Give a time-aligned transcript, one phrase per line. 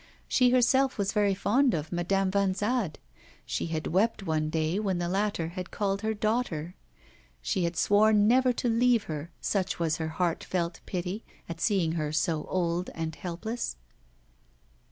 [0.27, 2.95] She herself was very fond of Madame Vanzade;
[3.45, 6.75] she had wept one day when the latter had called her daughter;
[7.39, 11.91] she had sworn never to leave her, such was her heart felt pity at seeing
[11.91, 13.75] her so old and helpless.